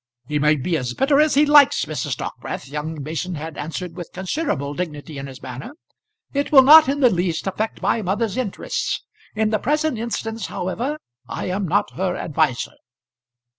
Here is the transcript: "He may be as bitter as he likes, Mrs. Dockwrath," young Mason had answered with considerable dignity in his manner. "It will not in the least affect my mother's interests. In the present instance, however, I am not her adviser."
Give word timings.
"He 0.25 0.39
may 0.39 0.55
be 0.55 0.75
as 0.77 0.95
bitter 0.95 1.19
as 1.21 1.35
he 1.35 1.45
likes, 1.45 1.85
Mrs. 1.85 2.15
Dockwrath," 2.17 2.67
young 2.67 3.03
Mason 3.03 3.35
had 3.35 3.55
answered 3.55 3.95
with 3.95 4.09
considerable 4.11 4.73
dignity 4.73 5.19
in 5.19 5.27
his 5.27 5.43
manner. 5.43 5.73
"It 6.33 6.51
will 6.51 6.63
not 6.63 6.89
in 6.89 7.01
the 7.01 7.09
least 7.11 7.45
affect 7.45 7.83
my 7.83 8.01
mother's 8.01 8.35
interests. 8.35 9.03
In 9.35 9.51
the 9.51 9.59
present 9.59 9.99
instance, 9.99 10.47
however, 10.47 10.97
I 11.27 11.49
am 11.51 11.67
not 11.67 11.91
her 11.93 12.15
adviser." 12.17 12.73